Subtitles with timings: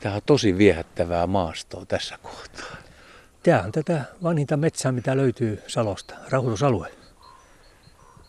[0.00, 2.76] Tämä on tosi viehättävää maastoa tässä kohtaa.
[3.42, 6.92] Tämä on tätä vanhinta metsää, mitä löytyy Salosta, rauhoitusalue.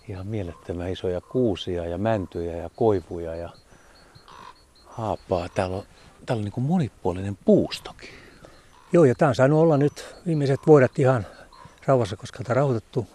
[0.09, 3.49] Ihan mielettömän isoja kuusia ja mäntyjä ja koivuja ja
[4.85, 5.49] haapaa.
[5.49, 5.83] Täällä on,
[6.26, 8.10] täällä on niin kuin monipuolinen puustokin.
[8.94, 11.26] Joo, ja tämä on saanut olla nyt viimeiset vuodet ihan
[11.86, 13.08] rauhassa, koska tämä rauhoitettu.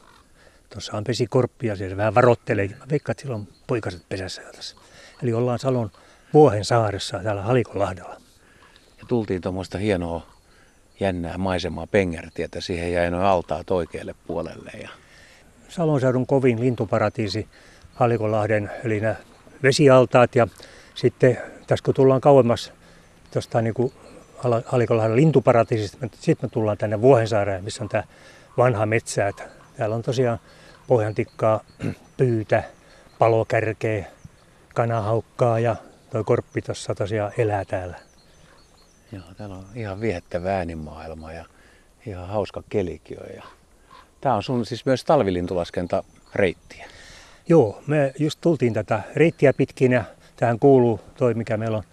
[0.71, 2.69] Tuossa on pesikorppia, se vähän varottelee.
[2.69, 4.77] Mä veikkaan, että silloin poikaset pesässä tässä.
[5.23, 5.91] Eli ollaan Salon
[6.35, 8.22] Vuohen saaressa täällä Halikonlahdella.
[9.03, 10.27] Ja tultiin tuommoista hienoa
[11.01, 12.61] jännää maisemaa Pengertietä.
[12.61, 14.71] Siihen jäi noin altaat oikealle puolelle.
[14.83, 14.89] Ja...
[15.69, 17.49] Salon seudun kovin lintuparatiisi
[17.95, 19.15] Halikonlahden, eli nämä
[19.63, 20.35] vesialtaat.
[20.35, 20.49] Ja
[20.95, 22.73] sitten tässä kun tullaan kauemmas
[23.33, 23.75] tuosta niin
[24.67, 28.05] Halikonlahden lintuparatiisista, sitten me tullaan tänne Vuohensaareen, missä on tämä
[28.57, 29.29] vanha metsä.
[29.29, 29.43] Että
[29.77, 30.39] täällä on tosiaan
[30.87, 31.61] pohjantikkaa,
[32.17, 32.63] pyytä,
[33.19, 34.05] palokärkeä,
[34.75, 35.77] kanahaukkaa ja
[36.11, 38.12] tuo korppi tuossa tosiaan elää täällä.
[39.13, 41.45] Joo, täällä on ihan viettävä äänimaailma ja
[42.07, 43.43] ihan hauska kelikin Ja
[44.21, 46.05] Tämä on sun siis myös talvilintulaskenta
[46.35, 46.89] reittiä.
[47.49, 50.05] Joo, me just tultiin tätä reittiä pitkin ja
[50.37, 51.85] tähän kuuluu toi, mikä meillä on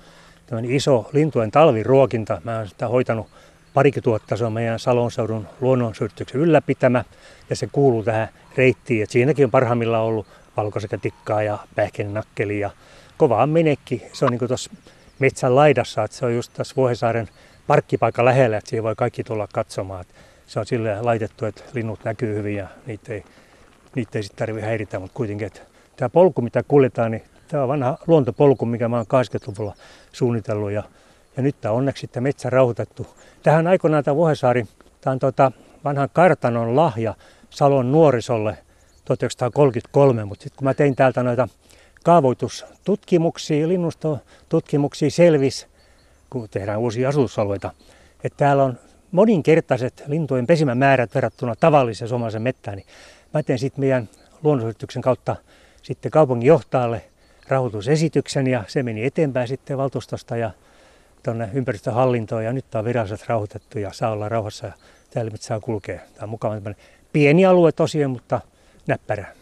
[0.45, 2.41] tämmöinen iso lintujen talviruokinta.
[2.43, 3.27] Mä oon sitä hoitanut
[3.73, 7.03] parikymmentä vuotta, se on meidän Salonseudun luonnonsuunnityksen ylläpitämä
[7.49, 9.03] ja se kuuluu tähän reittiin.
[9.03, 12.69] Et siinäkin on parhaimmillaan ollut valkosekätikkaa ja pähkinänakkeli ja
[13.17, 14.03] kovaa menekki.
[14.13, 14.71] Se on niin tuossa
[15.19, 17.29] metsän laidassa, että se on just tässä Vuohesaaren
[17.67, 20.01] parkkipaikan lähellä, että siihen voi kaikki tulla katsomaan.
[20.01, 20.13] Että
[20.47, 23.23] se on sille laitettu, että linnut näkyy hyvin ja niitä ei,
[23.95, 25.61] niitä ei sitten tarvitse häiritä, mutta kuitenkin, että
[25.95, 29.75] tämä polku, mitä kuljetaan, niin tämä on vanha luontopolku, mikä mä oon 80-luvulla
[30.11, 30.83] suunnitellut ja,
[31.37, 33.07] ja nyt tämä on onneksi sitten metsä rauhoitettu.
[33.43, 34.65] Tähän aikoinaan tämä Vuohesaari,
[35.01, 35.51] tämä on tota
[35.83, 37.15] vanhan kartanon lahja
[37.49, 38.57] Salon nuorisolle
[39.05, 41.47] 1933, mutta sitten kun mä tein täältä noita
[42.03, 45.67] kaavoitustutkimuksia, linnustotutkimuksia selvisi,
[46.29, 47.71] kun tehdään uusia asutusalueita,
[48.23, 48.79] että täällä on
[49.11, 52.87] moninkertaiset lintujen pesimämäärät verrattuna tavalliseen suomalaisen mettään, niin
[53.33, 54.09] mä tein sitten meidän
[54.43, 55.35] luonnonsuosituksen kautta
[55.81, 57.01] sitten kaupungin johtajalle
[57.47, 60.51] rahoitusesityksen ja se meni eteenpäin sitten valtuustosta ja
[61.23, 64.73] tuonne ympäristöhallintoon ja nyt tämä on viralliset rauhoitettu ja saa olla rauhassa ja
[65.09, 65.99] täällä saa kulkea.
[65.99, 66.55] Tämä on mukava
[67.13, 68.41] pieni alue tosiaan, mutta
[68.87, 69.38] näppärä.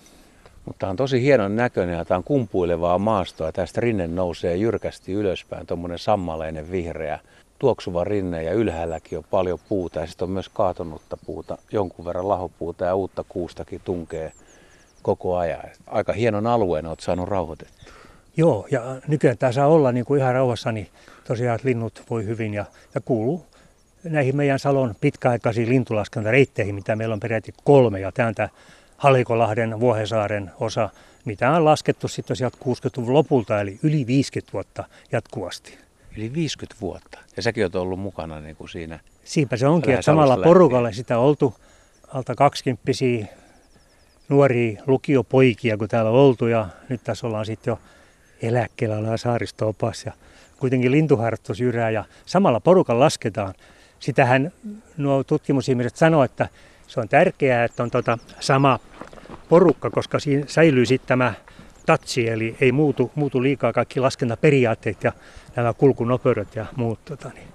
[0.68, 3.52] Mutta on tosi hienon näköinen ja tämä on kumpuilevaa maastoa.
[3.52, 7.20] Tästä rinne nousee jyrkästi ylöspäin, tuommoinen sammaleinen vihreä
[7.60, 12.28] tuoksuva rinne ja ylhäälläkin on paljon puuta ja sitten on myös kaatunutta puuta, jonkun verran
[12.28, 14.32] lahopuuta ja uutta kuustakin tunkee
[15.02, 15.62] koko ajan.
[15.88, 17.94] Aika hienon alueen olet saanut rauhoitettua.
[18.38, 20.88] Joo, ja nykyään tämä saa olla niin kuin ihan rauhassa, niin
[21.28, 23.46] tosiaan että linnut voi hyvin ja, ja kuuluu
[24.04, 28.00] näihin meidän Salon pitkäaikaisiin lintulaskentareitteihin, mitä meillä on peräti kolme.
[28.00, 28.50] Ja tämä on tämä
[28.98, 30.90] Halikolahden, Vuohesaaren osa,
[31.26, 35.78] mitä on laskettu sitten sieltä 60-luvun lopulta, eli yli 50 vuotta jatkuvasti.
[36.18, 37.20] Yli 50 vuotta.
[37.38, 39.00] Ja säkin olet ollut mukana niin kuin siinä.
[39.24, 41.56] Siinpä se onkin, että samalla porukalla sitä oltu
[42.14, 42.92] alta 20
[44.30, 46.48] nuoria lukiopoikia, kun täällä on oltu.
[46.48, 47.80] Ja nyt tässä ollaan sitten jo
[48.42, 50.12] eläkkeellä ollaan saaristo-opas ja
[50.60, 53.54] kuitenkin lintuharrastus jyrää ja samalla porukalla lasketaan.
[54.00, 54.52] Sitähän
[54.98, 56.50] nuo tutkimusihmiset sanoo, että
[56.88, 58.80] se on tärkeää, että on tota sama
[59.50, 61.34] porukka, koska siinä säilyy sitten tämä
[61.86, 65.12] tatsi, eli ei muutu, muutu liikaa kaikki laskentaperiaatteet ja
[65.56, 67.06] nämä kulkunopeudet ja muut.
[67.06, 67.48] Tota, niin.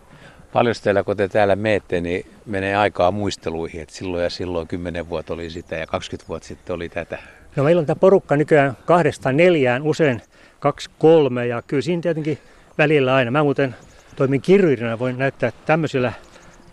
[0.52, 5.08] Paljon teillä, kun te täällä meette, niin menee aikaa muisteluihin, että silloin ja silloin 10
[5.08, 7.18] vuotta oli sitä ja 20 vuotta sitten oli tätä.
[7.56, 10.22] No meillä on tämä porukka nykyään kahdesta neljään, usein
[10.60, 12.38] kaksi kolme ja kyllä siinä tietenkin
[12.78, 13.30] välillä aina.
[13.30, 13.74] Mä muuten
[14.16, 16.12] toimin kirjuirina, voin näyttää tämmöisillä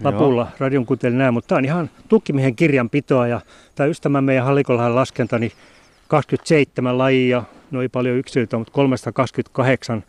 [0.03, 0.51] lapulla Joo.
[0.59, 3.41] radion kuuntelin näin, mutta tämä on ihan tukkimiehen kirjanpitoa ja
[3.75, 5.51] tämä ystävä meidän Hallikolahan laskenta, niin
[6.07, 10.03] 27 lajia, no ei paljon yksilöitä, mutta 328,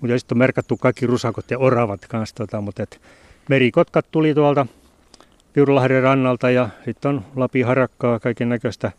[0.00, 3.00] mutta sitten on merkattu kaikki rusakot ja oravat kanssa, tota, mutta et
[3.48, 4.66] merikotkat tuli tuolta
[5.52, 8.92] Piurulahden rannalta ja sitten on Lapi harakkaa, kaiken näköistä.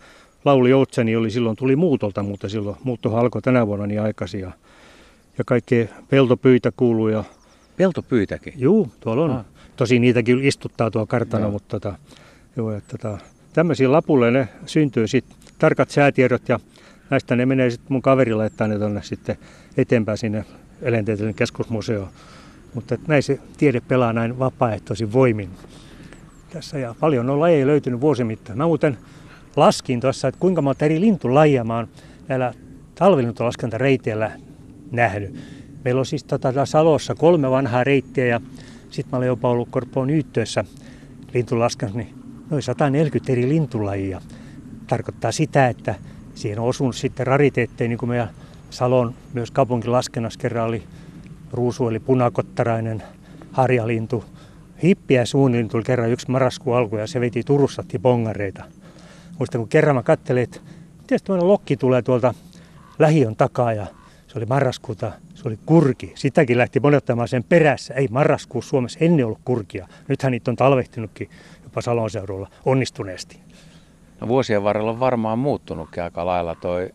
[0.45, 4.39] Lauli Joutseni oli silloin, tuli muutolta, mutta silloin muutto alkoi tänä vuonna niin aikaisin.
[4.39, 4.51] Ja,
[5.37, 7.07] ja kaikki peltopyitä kuuluu.
[7.07, 7.23] Ja...
[7.77, 8.53] Peltopyytäkin?
[8.57, 9.31] Juu, tuolla on.
[9.31, 9.45] Ah.
[9.81, 11.51] Tosi niitäkin istuttaa tuo kartano, joo.
[11.51, 11.95] mutta tota,
[12.55, 13.17] joo, että, tota,
[13.53, 16.59] tämmöisiä lapulle ne syntyy sitten tarkat säätiedot ja
[17.09, 19.37] näistä ne menee sitten mun kaveri laittaa ne tonne sitten
[19.77, 20.45] eteenpäin sinne
[20.81, 22.07] eläintieteellinen keskusmuseoon.
[22.73, 25.49] Mutta näin se tiede pelaa näin vapaaehtoisin voimin
[26.49, 28.57] tässä ja paljon on lajeja löytynyt vuosimittain.
[28.57, 28.97] Mä muuten
[29.55, 31.87] laskin tuossa, että kuinka monta eri lintulajia mä oon
[32.27, 32.53] näillä
[32.95, 34.31] talvilintulaskentareiteillä
[34.91, 35.35] nähnyt.
[35.85, 38.41] Meillä on siis tota, Salossa kolme vanhaa reittiä ja
[38.91, 40.65] sitten mä olen jopa ollut Korpoon Yyttöössä
[41.33, 42.15] lintulaskennassa, niin
[42.49, 44.21] noin 140 eri lintulajia.
[44.87, 45.95] Tarkoittaa sitä, että
[46.35, 48.29] siihen on osunut sitten rariteetteja, niin kuin meidän
[48.69, 50.83] Salon myös kaupunkilaskennassa kerran oli
[51.51, 53.03] ruusu eli punakottarainen
[53.51, 54.25] harjalintu.
[54.83, 58.63] Hippiä suunnilleen tuli kerran yksi marraskuun alku ja se veti Turussa bongareita.
[59.39, 60.59] Muistan kun kerran mä katselin, että
[60.97, 62.33] miten lokki tulee tuolta
[62.99, 63.87] lähiön takaa ja
[64.31, 66.11] se oli marraskuuta, se oli kurki.
[66.15, 67.93] Sitäkin lähti monottamaan sen perässä.
[67.93, 69.87] Ei marraskuussa Suomessa ennen ollut kurkia.
[70.07, 71.29] Nythän niitä on talvehtinutkin
[71.63, 73.39] jopa Salon seudulla onnistuneesti.
[74.21, 76.89] No vuosien varrella on varmaan muuttunutkin aika lailla toi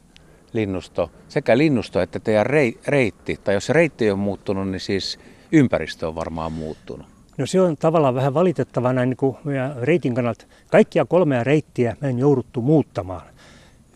[0.52, 2.46] linnusto, sekä linnusto että teidän
[2.86, 5.18] reitti, tai jos se reitti ei ole muuttunut, niin siis
[5.52, 7.06] ympäristö on varmaan muuttunut.
[7.38, 10.46] No se on tavallaan vähän valitettavaa näin niin kuin meidän reitin kannalta.
[10.70, 13.22] Kaikkia kolmea reittiä me en jouduttu muuttamaan.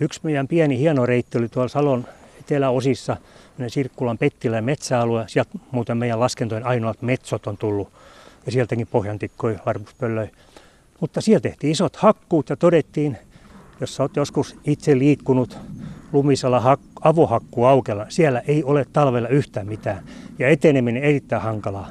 [0.00, 2.04] Yksi meidän pieni hieno reitti oli tuolla Salon
[2.40, 3.16] eteläosissa,
[3.69, 5.25] Sirkkulan Pettilän metsäalue.
[5.26, 7.92] Sieltä muuten meidän laskentojen ainoat metsot on tullut
[8.46, 10.31] ja sieltäkin pohjantikkoja, varpuspöllöjä.
[11.00, 13.19] Mutta siellä tehtiin isot hakkuut ja todettiin,
[13.81, 15.58] jos olet joskus itse liikkunut
[16.12, 20.04] lumisella hak- avohakku aukella, siellä ei ole talvella yhtään mitään
[20.38, 21.90] ja eteneminen erittäin hankalaa.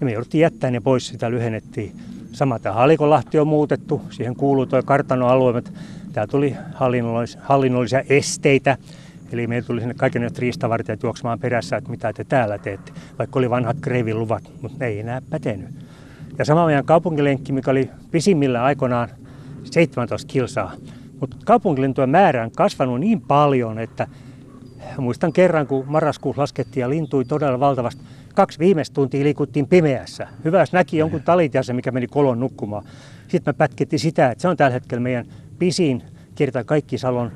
[0.00, 1.92] Ja me jouduttiin jättää ne pois, sitä lyhennettiin.
[2.32, 5.62] Sama tämä Halikonlahti on muutettu, siihen kuuluu tuo kartanoalue,
[6.12, 8.78] täällä tuli hallinnollis- hallinnollisia esteitä,
[9.32, 13.50] Eli meillä tuli sinne kaiken riistavartijat juoksemaan perässä, että mitä te täällä teette, vaikka oli
[13.50, 15.68] vanhat Kreivin luvat, mutta ne ei enää pätenyt.
[16.38, 19.08] Ja sama meidän kaupunkilenkki, mikä oli pisimmillä aikoinaan
[19.64, 20.72] 17 kilsaa,
[21.20, 24.06] mutta kaupunkilintujen määrä on kasvanut niin paljon, että
[24.98, 28.02] muistan kerran, kun marraskuussa laskettiin ja lintui todella valtavasti.
[28.34, 30.28] Kaksi viimeistä tuntia liikuttiin pimeässä.
[30.44, 32.84] Hyvä, jos näki jonkun talitiasen, mikä meni kolon nukkumaan.
[33.28, 35.26] Sitten me pätkettiin sitä, että se on tällä hetkellä meidän
[35.58, 36.02] pisin
[36.34, 37.32] kiertää kaikki Salon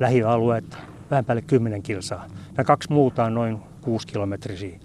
[0.00, 0.78] lähialueet
[1.10, 2.26] vähän päälle 10 kilsaa.
[2.58, 4.78] Ja kaksi muuta on noin 6 kilometrisiä.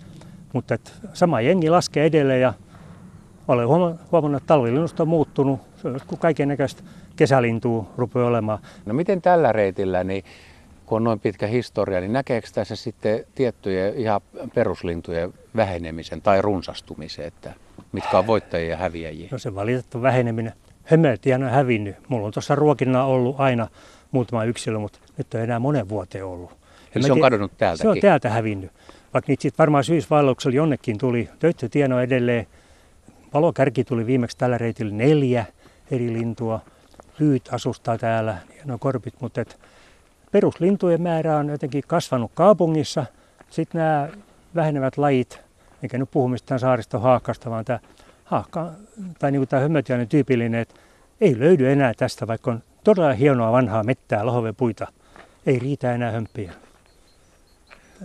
[0.54, 0.78] Mutta
[1.14, 2.54] sama jengi laskee edelleen ja
[3.48, 5.60] olen huomannut, että talvilinnusto on muuttunut.
[6.08, 6.84] Kuin kaiken näköistä
[7.16, 8.60] kesälintua rupeaa olemaan.
[8.86, 10.24] No miten tällä reitillä, niin
[10.86, 14.22] kun on noin pitkä historia, niin näkeekö tässä sitten tiettyjä ihan
[14.56, 17.54] peruslintujen vähenemisen tai runsastumisen, että
[17.92, 19.30] mitkä on voittajia ja häviäjiä?
[19.32, 20.54] No se valitettava väheneminen.
[20.84, 21.96] Hömeltiä on hävinnyt.
[22.08, 23.68] Mulla on tuossa ruokinna ollut aina
[24.12, 26.52] muutama yksilö, mutta nyt on enää monen vuoteen ollut.
[26.96, 27.82] Eli se on kadonnut täältäkin?
[27.82, 28.72] Se on täältä hävinnyt.
[29.14, 31.30] Vaikka niitä sitten varmaan syysvaelluksella jonnekin tuli.
[31.40, 32.48] Töyttötieno edelleen.
[33.34, 35.46] Valokärki tuli viimeksi tällä reitillä neljä
[35.92, 36.60] eri lintua.
[37.20, 39.60] Lyyt asustaa täällä ja nuo korpit, mutta et
[40.32, 43.06] peruslintujen määrä on jotenkin kasvanut kaupungissa.
[43.50, 44.10] Sitten nämä
[44.56, 45.40] vähenevät lajit,
[45.84, 47.80] eikä nyt puhu mistään saaristohaakasta, vaan tämä
[48.24, 48.72] haakka,
[49.20, 50.76] tai niin kuin tämä hömmötiainen tyypillinen, että
[51.22, 54.88] ei löydy enää tästä, vaikka on todella hienoa vanhaa mettää, lahovepuita.
[55.46, 56.54] Ei riitä enää hömpiä.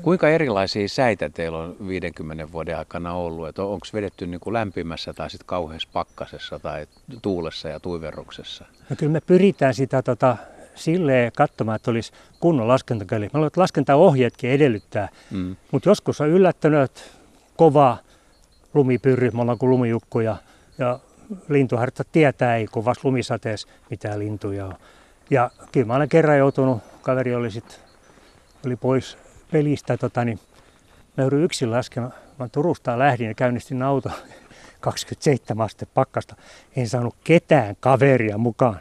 [0.03, 3.59] Kuinka erilaisia säitä teillä on 50 vuoden aikana ollut?
[3.59, 6.87] onko vedetty niin kuin lämpimässä tai sitten kauheassa pakkasessa tai
[7.23, 8.65] tuulessa ja tuiverruksessa?
[8.91, 10.37] No kyllä me pyritään sitä tota,
[10.75, 13.29] silleen katsomaan, että olisi kunnon laskentakäli.
[13.33, 15.56] Me että laskentaohjeetkin edellyttää, mm.
[15.73, 17.12] mutta joskus on yllättänyt
[17.56, 17.99] kova
[18.75, 20.37] lumipyry, me ollaan kuin lumijukku ja,
[20.79, 20.99] ja
[21.49, 24.75] lintuhartta tietää, ei kovassa lumisateessa mitään lintuja on.
[25.31, 27.81] Ja kyllä mä olen kerran joutunut, kaveri oli, sit,
[28.67, 29.19] oli pois
[29.52, 30.40] pelistä, tota, niin
[31.17, 32.14] mä joudun yksin laskemaan.
[32.38, 34.11] Mä Turusta lähdin ja käynnistin auto
[34.81, 36.37] 27 astetta pakkasta.
[36.76, 38.81] En saanut ketään kaveria mukaan.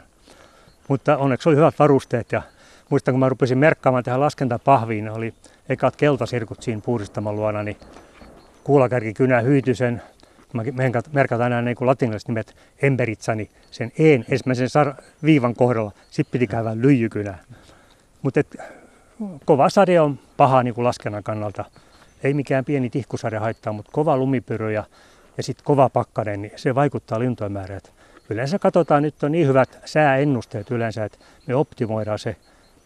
[0.88, 2.42] Mutta onneksi oli hyvät varusteet ja
[2.90, 5.34] muistan kun mä rupesin merkkaamaan tähän laskentapahviin, oli
[5.68, 7.76] ekat keltasirkut siinä puhdistaman luona, niin
[8.64, 10.15] kuulakärki kynä hyytysen mä
[11.12, 16.70] merkataan aina niin latinalaiset nimet emberitsani, sen een ensimmäisen sar- viivan kohdalla, sitten piti käydä
[16.74, 17.38] lyijykynä.
[18.22, 18.40] Mutta
[19.44, 21.64] kova sade on paha niin kuin laskennan kannalta.
[22.22, 24.84] Ei mikään pieni tihkusade haittaa, mutta kova lumipyry ja,
[25.36, 27.80] ja sitten kova pakkanen, niin se vaikuttaa lintujen määrään.
[28.30, 32.36] Yleensä katsotaan, nyt on niin hyvät sääennusteet yleensä, että me optimoidaan se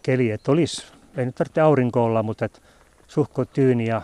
[0.02, 0.86] keli, että olisi,
[1.16, 2.48] ei nyt tarvitse aurinko olla, mutta
[3.08, 4.02] suhko tyyni ja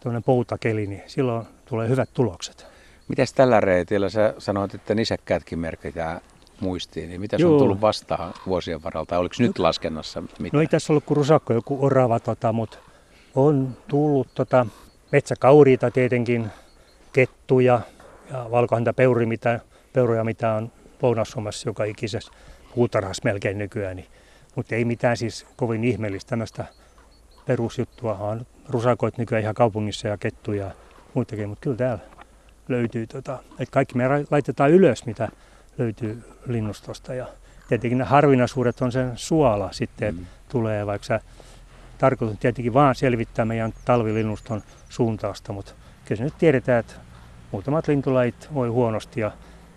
[0.00, 2.73] tuollainen poutakeli, niin silloin tulee hyvät tulokset.
[3.08, 6.20] Mites tällä reitillä, sä sanoit, että nisäkkäätkin merkitään
[6.60, 9.18] muistiin, niin mitä on tullut vastaan vuosien varalta?
[9.18, 10.50] Oliko nyt laskennassa mitään?
[10.52, 12.78] No ei tässä ollut kuin rusakko, joku orava, tota, mutta
[13.34, 14.66] on tullut tota,
[15.12, 16.46] metsäkauriita tietenkin,
[17.12, 17.80] kettuja
[18.30, 19.60] ja valkohäntä peuri, mitä,
[19.92, 22.32] peuroja, mitä on Lounais-Suomessa joka ikisessä
[22.74, 23.96] puutarhassa melkein nykyään.
[23.96, 24.08] Niin,
[24.56, 26.64] mutta ei mitään siis kovin ihmeellistä tämmöistä
[27.46, 30.70] perusjuttua, vaan rusakoit nykyään ihan kaupungissa ja kettuja ja
[31.14, 32.13] muitakin, mutta kyllä täällä
[32.68, 35.28] löytyy, tota, että kaikki me laitetaan ylös, mitä
[35.78, 37.14] löytyy linnustosta.
[37.14, 37.26] Ja
[37.68, 40.26] tietenkin ne harvinaisuudet on sen suola sitten, mm.
[40.48, 41.20] tulee, vaikka sä
[41.98, 45.72] tarkoitus tietenkin vaan selvittää meidän talvilinnuston suuntausta, mutta
[46.04, 46.94] kyllä se nyt tiedetään, että
[47.52, 49.20] muutamat lintulajit voi huonosti.
[49.20, 49.30] Ja,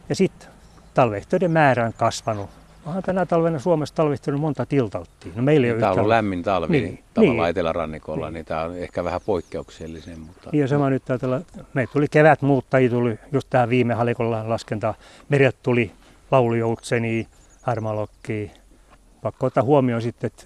[0.10, 0.50] ja sitten
[0.94, 2.50] talvehtoiden määrä on kasvanut.
[2.88, 5.32] Onhan tänä talvena Suomessa talvihtunut monta tiltauttia.
[5.36, 8.34] No meillä ei niin, tämä on ollut lämmin talvi niin, tavallaan niin, etelärannikolla, niin.
[8.34, 10.20] niin tämä on ehkä vähän poikkeuksellinen.
[10.20, 10.50] Mutta...
[10.51, 11.41] Niin ja sama nyt ajatella,
[11.74, 14.94] me tuli kevät muuttajia, tuli just tähän viime halikolla laskentaa.
[15.29, 15.91] Meret tuli
[16.32, 17.27] laulujoutseni,
[17.62, 18.51] harmalokki.
[19.22, 20.44] Pakko ottaa huomioon sitten, että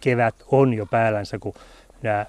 [0.00, 1.54] kevät on jo päällänsä, kun
[2.02, 2.26] nämä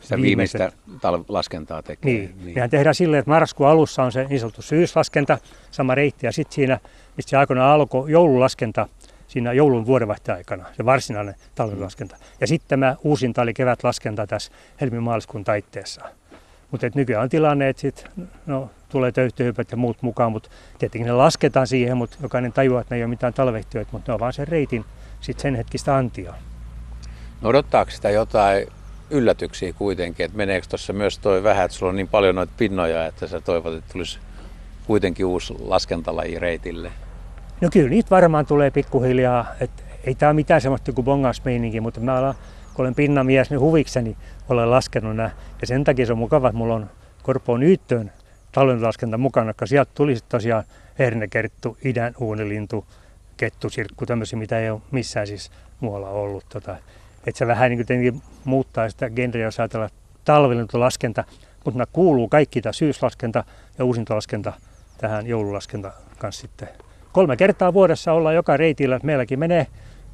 [0.00, 2.12] sitä viimeistä tal- laskentaa tekee.
[2.12, 2.34] Niin.
[2.44, 2.54] niin.
[2.54, 5.38] Mehän tehdään silleen, että marraskuun alussa on se niin sanottu syyslaskenta,
[5.70, 6.78] sama reitti, ja sitten siinä,
[7.16, 8.88] mistä se aikoinaan alkoi joululaskenta,
[9.32, 12.16] siinä joulun vuodenvaihteen aikana, se varsinainen talvilaskenta.
[12.40, 16.02] Ja sitten tämä uusinta oli kevätlaskenta tässä helmimaaliskuun taitteessa.
[16.70, 18.06] Mutta nykyään on tilanne, että sit,
[18.46, 22.94] no, tulee töyhtöhypät ja muut mukaan, mutta tietenkin ne lasketaan siihen, mutta jokainen tajuaa, että
[22.94, 24.84] ne ei ole mitään talvehtiöitä, mutta ne on vaan sen reitin
[25.20, 26.34] sit sen hetkistä antia.
[27.40, 28.66] No odottaako sitä jotain
[29.10, 33.06] yllätyksiä kuitenkin, että meneekö tuossa myös toi vähän, että sulla on niin paljon noita pinnoja,
[33.06, 34.18] että sä toivot, että tulisi
[34.86, 36.92] kuitenkin uusi laskentalaji reitille?
[37.62, 42.18] No kyllä niitä varmaan tulee pikkuhiljaa, että ei tämä mitään semmoista kuin bongasmeininki, mutta mä
[42.18, 42.34] olen,
[42.74, 44.16] kun olen pinnamies, niin huvikseni
[44.48, 45.30] olen laskenut nämä.
[45.60, 46.90] Ja sen takia se on mukava, että mulla on
[47.22, 48.12] Korpoon Yyttöön
[48.52, 50.64] talvenlaskenta mukana, koska sieltä tuli tosiaan
[50.98, 52.84] hernekerttu, idän uunilintu,
[53.36, 55.50] kettusirkku, tämmöisiä, mitä ei ole missään siis
[55.80, 56.44] muualla ollut.
[56.48, 56.76] Tota,
[57.26, 59.90] että se vähän niin kuin muuttaa sitä genreä, jos ajatellaan
[60.24, 61.24] talvilintulaskenta,
[61.64, 63.44] mutta nämä kuuluu kaikki tämä syyslaskenta
[63.78, 64.52] ja uusintolaskenta
[64.98, 66.91] tähän joululaskenta kanssa sitten.
[67.12, 69.66] Kolme kertaa vuodessa ollaan joka reitillä, meilläkin menee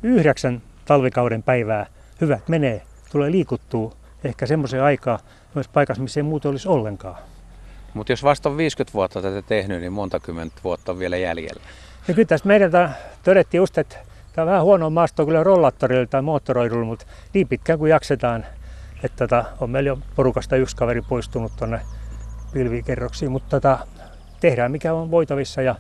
[0.03, 1.87] yhdeksän talvikauden päivää.
[2.21, 3.93] Hyvät menee, tulee liikuttua
[4.25, 5.19] ehkä semmoisen aikaa
[5.55, 7.17] myös paikassa, missä ei muuta olisi ollenkaan.
[7.95, 11.63] Mutta jos vasta on 50 vuotta tätä tehnyt, niin monta kymmentä vuotta on vielä jäljellä.
[12.09, 12.71] Ja kyllä tässä meidän
[13.25, 13.99] todettiin just, että
[14.39, 18.47] Tämä on vähän huono maasto kyllä rollattorilla tai moottoroidulla, mutta niin pitkään kuin jaksetaan.
[19.03, 21.81] Että tota, on meillä jo porukasta yksi kaveri poistunut tuonne
[22.53, 23.79] pilvikerroksiin, mutta tota,
[24.41, 25.75] tehdään mikä on voitavissa ja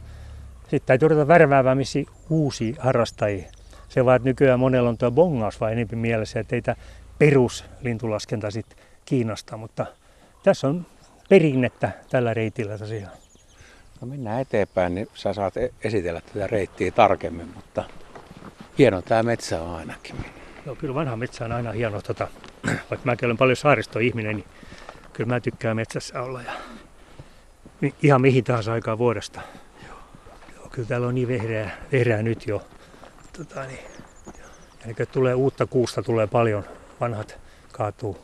[0.70, 1.98] sitten täytyy ruveta värväämään missä
[2.30, 3.44] uusia harrastajia.
[3.88, 6.76] Se vaan, että nykyään monella on tuo bongaus vai enemmän mielessä, että ei tämä
[7.18, 9.86] peruslintulaskenta sitten kiinnosta, mutta
[10.42, 10.86] tässä on
[11.28, 13.12] perinnettä tällä reitillä tosiaan.
[14.00, 17.84] No mennään eteenpäin, niin sä saat e- esitellä tätä reittiä tarkemmin, mutta
[18.78, 20.16] hieno tämä metsä on ainakin.
[20.66, 22.02] Joo, kyllä vanha metsä on aina hieno.
[22.02, 22.28] Tota,
[22.66, 24.46] vaikka mäkin olen paljon saaristoihminen, niin
[25.12, 26.42] kyllä mä tykkään metsässä olla.
[26.42, 26.52] Ja
[28.02, 29.40] ihan mihin tahansa aikaa vuodesta.
[30.78, 32.62] Kyllä täällä on niin vehreää, vehreää nyt jo.
[33.38, 33.78] Tota, niin.
[34.98, 36.64] Ja tulee uutta kuusta, tulee paljon.
[37.00, 37.38] Vanhat
[37.72, 38.18] kaatuu.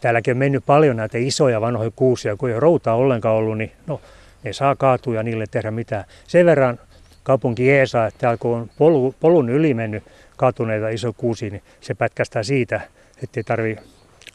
[0.00, 3.72] Täälläkin on mennyt paljon näitä isoja vanhoja kuusia, kun ei ole routaa ollenkaan ollut, niin
[3.86, 4.00] no,
[4.44, 6.04] ne saa kaatua ja niille tehdä mitään.
[6.26, 6.78] Sen verran
[7.22, 10.04] kaupunki Eesa, että täällä kun on polu, polun yli mennyt
[10.36, 12.80] kaatuneita iso kuusi, niin se pätkästää siitä,
[13.22, 13.76] ettei tarvi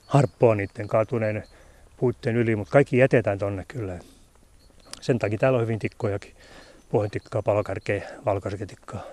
[0.06, 1.44] harppoa niiden kaatuneiden
[1.98, 4.00] puitten yli, mutta kaikki jätetään tonne kyllä.
[5.02, 6.34] Sen takia täällä on hyvin tikkojakin,
[6.94, 9.04] pohjantikkaa, palokarkeja, valkoisketikkaa.